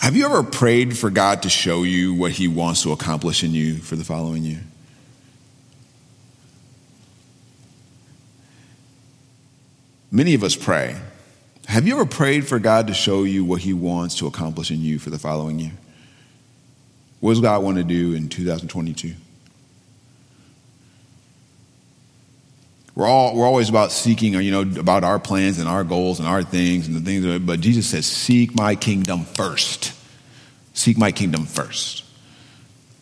[0.00, 3.52] have you ever prayed for God to show you what He wants to accomplish in
[3.52, 4.60] you for the following year?
[10.10, 10.94] Many of us pray.
[11.68, 14.82] Have you ever prayed for God to show you what He wants to accomplish in
[14.82, 15.72] you for the following year?
[17.20, 19.14] What does God want to do in 2022?
[22.94, 26.28] We're all we're always about seeking, you know, about our plans and our goals and
[26.28, 27.38] our things and the things.
[27.40, 29.94] But Jesus says, "Seek my kingdom first.
[30.74, 32.04] Seek my kingdom first.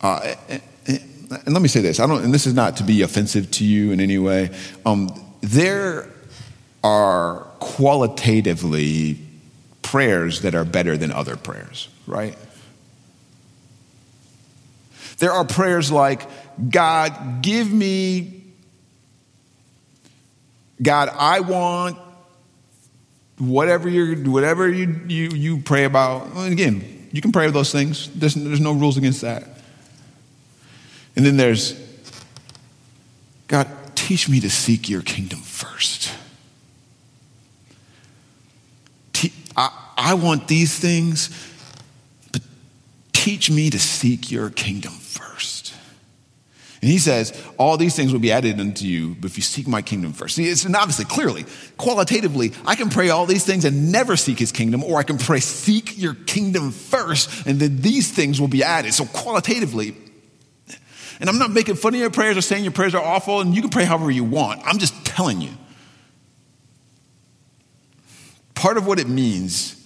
[0.00, 3.03] Uh, and, and, let me say this: I don't, and this is not to be
[3.03, 4.50] offensive to you in any way.
[4.87, 6.09] Um, there
[6.85, 9.18] are qualitatively
[9.83, 12.37] prayers that are better than other prayers, right?
[15.18, 16.26] There are prayers like,
[16.70, 18.39] God, give me
[20.82, 21.98] God, I want
[23.38, 26.28] whatever you whatever you, you, you pray about.
[26.36, 28.08] Again, you can pray those things.
[28.14, 29.44] There's, there's no rules against that.
[31.16, 31.74] And then there's
[33.48, 36.12] God, teach me to seek your kingdom first.
[39.56, 41.28] I, I want these things,
[42.32, 42.42] but
[43.12, 44.92] teach me to seek your kingdom.
[46.82, 49.82] And he says, All these things will be added unto you, if you seek my
[49.82, 50.36] kingdom first.
[50.36, 51.44] See, it's obviously, clearly,
[51.76, 55.18] qualitatively, I can pray all these things and never seek his kingdom, or I can
[55.18, 58.94] pray, Seek your kingdom first, and then these things will be added.
[58.94, 59.94] So, qualitatively,
[61.20, 63.54] and I'm not making fun of your prayers or saying your prayers are awful, and
[63.54, 64.62] you can pray however you want.
[64.64, 65.50] I'm just telling you.
[68.54, 69.76] Part of what it means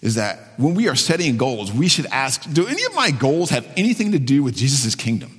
[0.00, 3.50] is that when we are setting goals, we should ask Do any of my goals
[3.50, 5.37] have anything to do with Jesus' kingdom?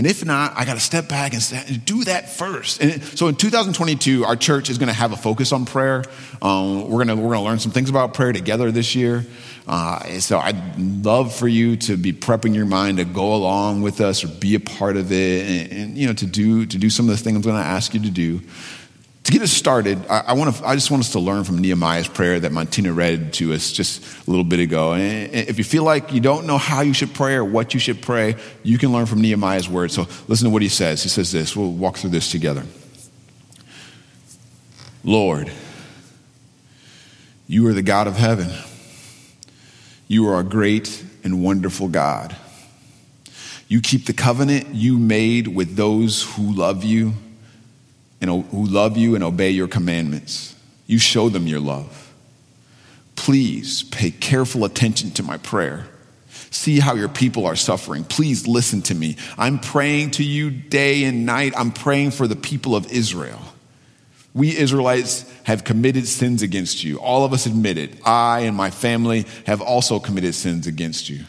[0.00, 2.82] And if not, I got to step back and do that first.
[2.82, 6.04] And so in 2022, our church is going to have a focus on prayer.
[6.40, 9.26] Um, we're going to we're to learn some things about prayer together this year.
[9.66, 14.00] Uh, so I'd love for you to be prepping your mind to go along with
[14.00, 16.88] us or be a part of it, and, and you know to do to do
[16.88, 18.40] some of the things I'm going to ask you to do
[19.24, 21.58] to get us started, I, I, want to, I just want us to learn from
[21.58, 24.94] Nehemiah's prayer that Montina read to us just a little bit ago.
[24.94, 27.80] And if you feel like you don't know how you should pray or what you
[27.80, 29.94] should pray, you can learn from Nehemiah's words.
[29.94, 31.02] So listen to what he says.
[31.02, 31.54] He says this.
[31.54, 32.64] We'll walk through this together.
[35.04, 35.52] Lord,
[37.46, 38.50] you are the God of heaven.
[40.08, 42.34] You are a great and wonderful God.
[43.68, 47.12] You keep the covenant you made with those who love you
[48.20, 50.54] and who love you and obey your commandments.
[50.86, 52.12] You show them your love.
[53.16, 55.86] Please pay careful attention to my prayer.
[56.50, 58.04] See how your people are suffering.
[58.04, 59.16] Please listen to me.
[59.38, 61.52] I'm praying to you day and night.
[61.56, 63.40] I'm praying for the people of Israel.
[64.34, 66.98] We Israelites have committed sins against you.
[66.98, 68.06] All of us admit it.
[68.06, 71.24] I and my family have also committed sins against you.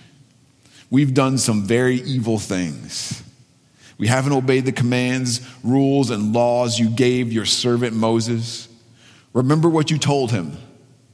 [0.89, 3.23] We've done some very evil things.
[4.01, 8.67] We haven't obeyed the commands, rules, and laws you gave your servant Moses.
[9.31, 10.57] Remember what you told him.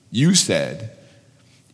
[0.10, 0.98] You said,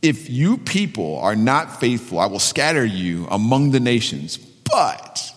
[0.02, 4.38] If you people are not faithful, I will scatter you among the nations.
[4.38, 5.32] But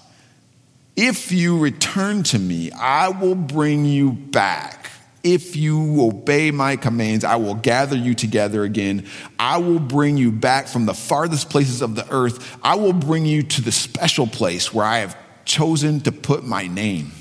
[0.96, 4.90] if you return to me, I will bring you back.
[5.22, 9.06] If you obey my commands, I will gather you together again.
[9.38, 12.56] I will bring you back from the farthest places of the earth.
[12.62, 16.66] I will bring you to the special place where I have chosen to put my
[16.66, 17.12] name.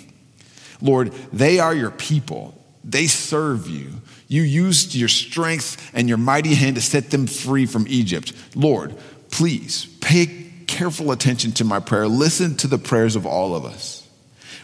[0.82, 2.62] Lord, they are your people.
[2.84, 4.02] They serve you.
[4.28, 8.34] You used your strength and your mighty hand to set them free from Egypt.
[8.56, 8.96] Lord,
[9.32, 10.26] please pay
[10.68, 12.08] careful attention to my prayer.
[12.08, 14.08] Listen to the prayers of all of us.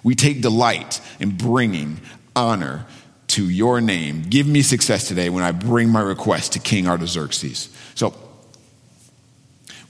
[0.04, 2.02] We take delight in bringing
[2.36, 2.86] honor
[3.28, 4.24] to your name.
[4.24, 7.70] Give me success today when I bring my request to King Artaxerxes.
[7.96, 8.14] So,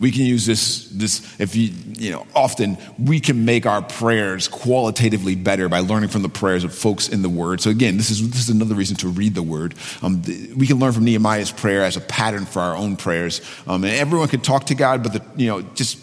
[0.02, 4.48] we can use this, this, if you, you know, often we can make our prayers
[4.48, 7.62] qualitatively better by learning from the prayers of folks in the Word.
[7.62, 9.76] So again, this is, this is another reason to read the Word.
[10.02, 10.24] Um,
[10.58, 13.42] we can learn from Nehemiah's prayer as a pattern for our own prayers.
[13.68, 16.00] Um, and everyone can talk to God, but the, you know, just,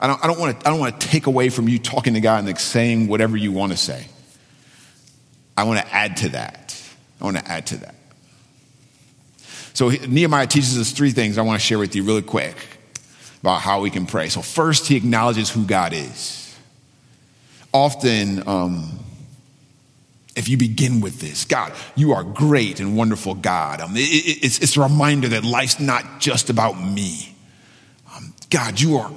[0.00, 2.14] I don't, I don't want to, I don't want to take away from you talking
[2.14, 4.06] to God and like saying whatever you want to say.
[5.58, 6.82] I want to add to that.
[7.20, 7.94] I want to add to that.
[9.74, 12.56] So Nehemiah teaches us three things I want to share with you really quick
[13.44, 14.30] about how we can pray.
[14.30, 16.58] So, first, he acknowledges who God is.
[17.74, 18.98] Often, um,
[20.34, 23.82] if you begin with this, God, you are great and wonderful God.
[23.82, 27.36] Um, it, it, it's, it's, a reminder that life's not just about me.
[28.16, 29.12] Um, God, you are,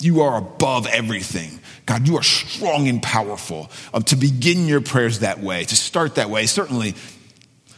[0.00, 1.60] you are above everything.
[1.86, 3.70] God, you are strong and powerful.
[3.94, 6.96] Um, to begin your prayers that way, to start that way, certainly.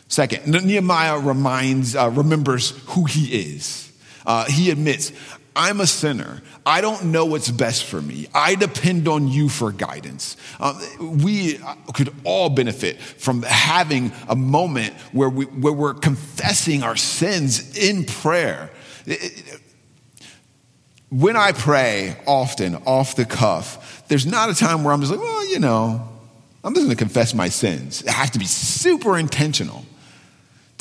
[0.08, 3.91] Second, Nehemiah reminds, uh, remembers who he is.
[4.26, 5.12] Uh, he admits,
[5.54, 6.42] I'm a sinner.
[6.64, 8.26] I don't know what's best for me.
[8.34, 10.36] I depend on you for guidance.
[10.58, 11.58] Uh, we
[11.94, 18.04] could all benefit from having a moment where, we, where we're confessing our sins in
[18.04, 18.70] prayer.
[21.10, 25.20] when I pray often, off the cuff, there's not a time where I'm just like,
[25.20, 26.08] well, you know,
[26.64, 28.04] I'm just going to confess my sins.
[28.06, 29.84] I have to be super intentional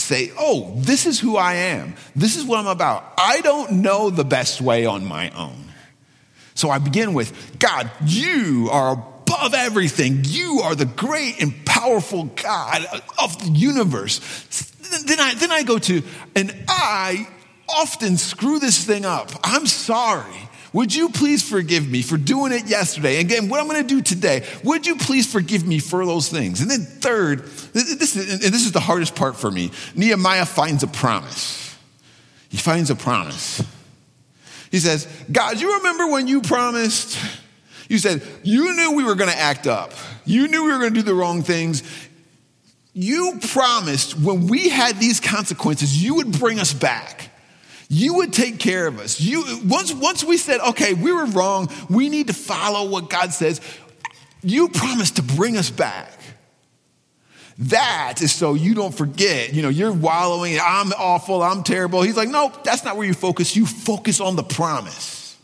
[0.01, 1.95] say, oh, this is who I am.
[2.15, 3.13] This is what I'm about.
[3.17, 5.71] I don't know the best way on my own.
[6.53, 10.21] So I begin with, God, you are above everything.
[10.25, 12.85] You are the great and powerful God
[13.17, 14.19] of the universe.
[15.05, 16.03] Then I, then I go to,
[16.35, 17.27] and I
[17.69, 19.31] often screw this thing up.
[19.43, 20.49] I'm sorry.
[20.73, 23.19] Would you please forgive me for doing it yesterday?
[23.19, 26.61] Again, what I'm going to do today, would you please forgive me for those things?
[26.61, 29.71] And then third, this is, and this is the hardest part for me.
[29.95, 31.77] Nehemiah finds a promise.
[32.49, 33.61] He finds a promise.
[34.71, 37.17] He says, God, you remember when you promised?
[37.89, 39.91] You said, you knew we were going to act up.
[40.23, 41.83] You knew we were going to do the wrong things.
[42.93, 47.30] You promised when we had these consequences, you would bring us back.
[47.93, 49.19] You would take care of us.
[49.19, 53.33] You, once, once we said, okay, we were wrong, we need to follow what God
[53.33, 53.59] says,
[54.41, 56.09] you promised to bring us back.
[57.57, 62.01] That is so you don't forget, you know, you're wallowing, I'm awful, I'm terrible.
[62.01, 63.57] He's like, no, that's not where you focus.
[63.57, 65.37] You focus on the promise.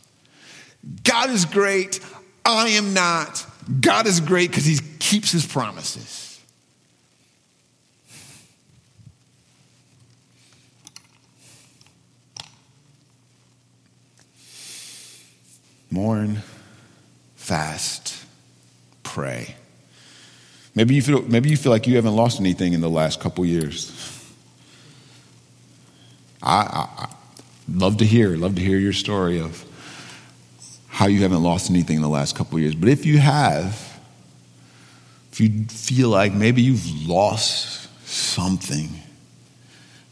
[1.04, 2.00] God is great,
[2.46, 3.44] I am not.
[3.78, 6.27] God is great because he keeps his promises.
[15.90, 16.42] Mourn,
[17.36, 18.24] fast,
[19.02, 19.54] pray.
[20.74, 23.44] Maybe you feel, maybe you feel like you haven't lost anything in the last couple
[23.44, 23.90] years.
[26.42, 27.08] I, I, I
[27.72, 29.64] love to hear, love to hear your story of
[30.88, 32.74] how you haven't lost anything in the last couple years.
[32.74, 34.00] But if you have,
[35.32, 38.88] if you feel like maybe you've lost something,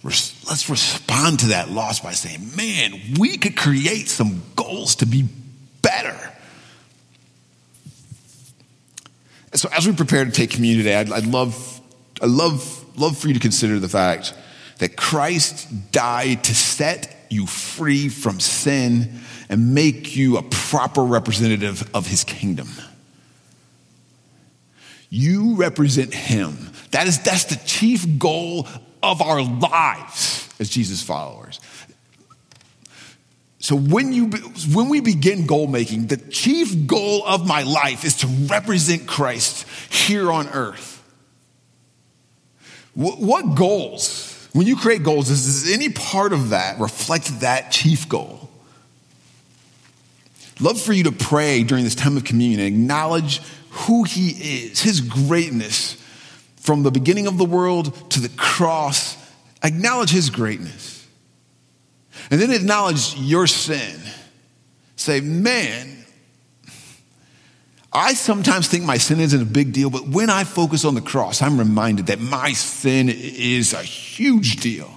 [0.02, 5.28] let's respond to that loss by saying, man, we could create some goals to be
[5.86, 6.32] better.
[9.54, 11.80] So as we prepare to take communion today, I'd, I'd love,
[12.20, 14.34] I love, love for you to consider the fact
[14.78, 21.88] that Christ died to set you free from sin and make you a proper representative
[21.94, 22.68] of his kingdom.
[25.08, 26.70] You represent him.
[26.90, 28.66] That is, that's the chief goal
[29.02, 31.60] of our lives as Jesus followers.
[33.58, 34.26] So when you
[34.72, 39.66] when we begin goal making, the chief goal of my life is to represent Christ
[39.90, 40.92] here on earth.
[42.94, 44.48] What, goals?
[44.54, 48.48] When you create goals, does any part of that reflect that chief goal?
[50.60, 54.80] Love for you to pray during this time of communion and acknowledge who He is,
[54.80, 56.02] His greatness
[56.56, 59.18] from the beginning of the world to the cross.
[59.62, 60.95] Acknowledge His greatness.
[62.30, 64.00] And then acknowledge your sin.
[64.96, 66.04] Say, man,
[67.92, 71.00] I sometimes think my sin isn't a big deal, but when I focus on the
[71.00, 74.92] cross, I'm reminded that my sin is a huge deal.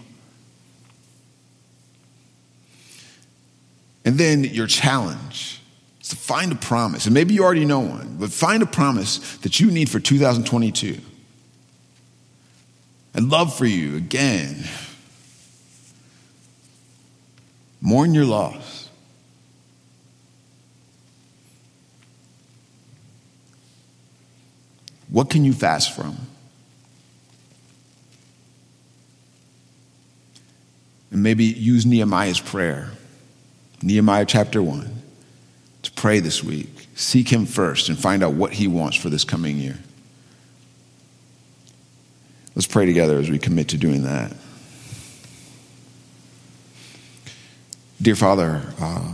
[4.04, 5.62] And then your challenge
[6.02, 7.06] is to find a promise.
[7.06, 11.00] And maybe you already know one, but find a promise that you need for 2022.
[13.16, 14.64] I'd love for you, again,
[17.82, 18.90] Mourn your loss.
[25.10, 26.18] What can you fast from?
[31.12, 32.92] And maybe use Nehemiah's prayer,
[33.82, 35.02] Nehemiah chapter 1,
[35.82, 36.88] to pray this week.
[36.94, 39.80] Seek him first and find out what he wants for this coming year.
[42.54, 44.34] Let's pray together as we commit to doing that.
[48.02, 49.14] Dear Father, uh,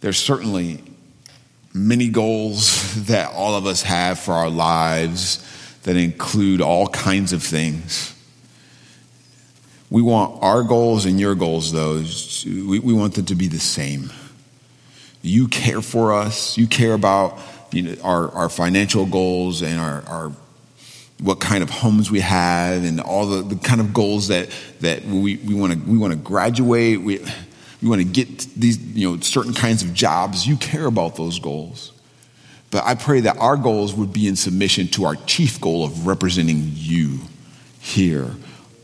[0.00, 0.82] there's certainly
[1.74, 5.46] many goals that all of us have for our lives
[5.82, 8.14] that include all kinds of things.
[9.90, 13.58] We want our goals and your goals, those, we, we want them to be the
[13.58, 14.10] same.
[15.20, 17.38] You care for us, you care about
[17.70, 20.32] you know, our, our financial goals and our, our
[21.20, 24.48] what kind of homes we have and all the, the kind of goals that,
[24.80, 27.00] that we, want to we want to graduate.
[27.00, 27.18] We,
[27.82, 30.46] we want to get these you know certain kinds of jobs.
[30.46, 31.92] You care about those goals.
[32.70, 36.06] But i pray that our goals would be in submission to our chief goal of
[36.06, 37.18] representing you
[37.80, 38.30] here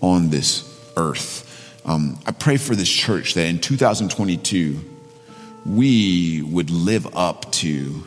[0.01, 0.64] on this
[0.97, 1.45] earth.
[1.84, 4.80] Um, i pray for this church that in 2022
[5.64, 8.05] we would live up to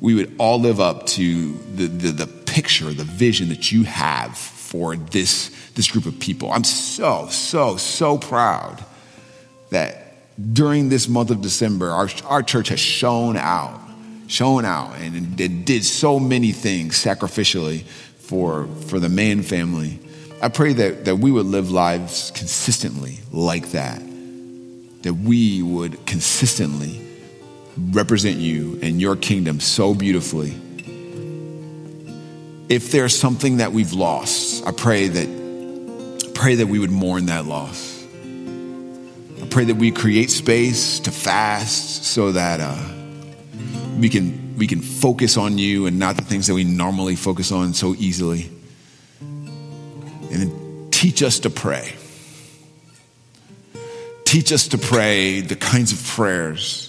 [0.00, 4.36] we would all live up to the, the, the picture, the vision that you have
[4.36, 6.52] for this, this group of people.
[6.52, 8.84] I'm so, so, so proud
[9.70, 13.80] that during this month of December, our, our church has shown out,
[14.26, 19.98] shown out, and it did so many things sacrificially for, for the Mann family.
[20.42, 23.98] I pray that, that we would live lives consistently like that,
[25.02, 27.00] that we would consistently
[27.92, 30.54] represent you and your kingdom so beautifully
[32.68, 37.46] if there's something that we've lost, I pray that pray that we would mourn that
[37.46, 38.04] loss.
[39.40, 42.78] I pray that we create space to fast so that uh,
[43.98, 47.52] we can we can focus on you and not the things that we normally focus
[47.52, 48.50] on so easily.
[49.20, 51.94] And teach us to pray.
[54.24, 56.88] Teach us to pray the kinds of prayers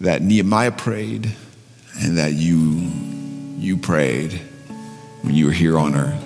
[0.00, 1.30] that Nehemiah prayed
[2.00, 3.13] and that you
[3.56, 4.32] you prayed
[5.22, 6.22] when you were here on earth.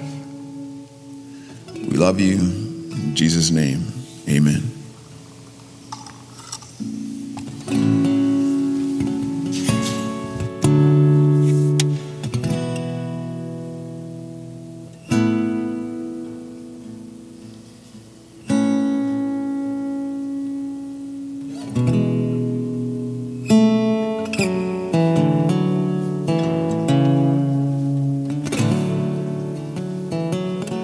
[1.75, 2.39] We love you.
[2.39, 3.87] In Jesus' name,
[4.29, 4.79] amen.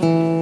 [0.04, 0.33] Thought that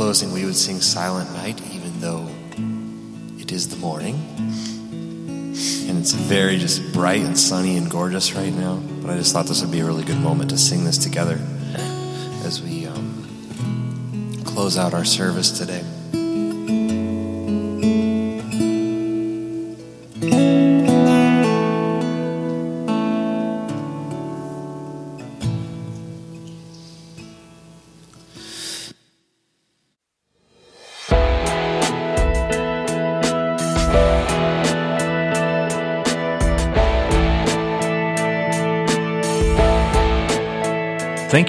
[0.00, 2.26] closing we would sing Silent Night, even though
[3.38, 4.14] it is the morning.
[4.38, 8.76] And it's very just bright and sunny and gorgeous right now.
[9.02, 11.38] But I just thought this would be a really good moment to sing this together
[12.46, 15.84] as we um, close out our service today.